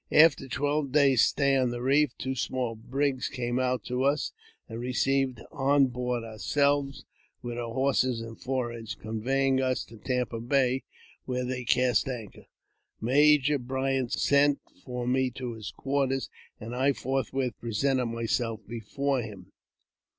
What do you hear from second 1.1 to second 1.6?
stay